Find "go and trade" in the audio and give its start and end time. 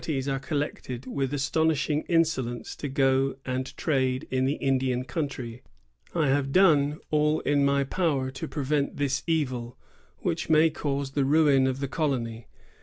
2.87-4.27